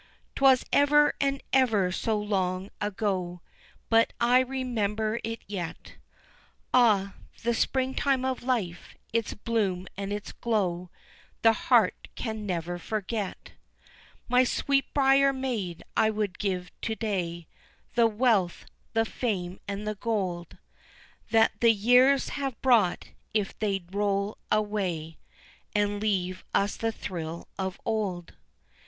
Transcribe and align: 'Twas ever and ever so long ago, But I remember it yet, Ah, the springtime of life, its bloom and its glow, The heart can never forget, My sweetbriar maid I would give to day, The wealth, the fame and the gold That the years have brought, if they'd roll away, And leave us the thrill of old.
'Twas 0.35 0.65
ever 0.73 1.13
and 1.21 1.43
ever 1.53 1.91
so 1.91 2.17
long 2.19 2.71
ago, 2.81 3.39
But 3.87 4.13
I 4.19 4.39
remember 4.39 5.19
it 5.23 5.43
yet, 5.45 5.97
Ah, 6.73 7.13
the 7.43 7.53
springtime 7.53 8.25
of 8.25 8.41
life, 8.41 8.95
its 9.13 9.35
bloom 9.35 9.87
and 9.95 10.11
its 10.11 10.31
glow, 10.31 10.89
The 11.43 11.53
heart 11.53 12.07
can 12.15 12.47
never 12.47 12.79
forget, 12.79 13.51
My 14.27 14.43
sweetbriar 14.43 15.33
maid 15.33 15.83
I 15.95 16.09
would 16.09 16.39
give 16.39 16.71
to 16.81 16.95
day, 16.95 17.45
The 17.93 18.07
wealth, 18.07 18.65
the 18.93 19.05
fame 19.05 19.59
and 19.67 19.87
the 19.87 19.93
gold 19.93 20.57
That 21.29 21.51
the 21.61 21.71
years 21.71 22.29
have 22.29 22.59
brought, 22.63 23.09
if 23.35 23.55
they'd 23.59 23.93
roll 23.93 24.39
away, 24.51 25.19
And 25.75 26.01
leave 26.01 26.43
us 26.55 26.75
the 26.75 26.91
thrill 26.91 27.47
of 27.59 27.79
old. 27.85 28.33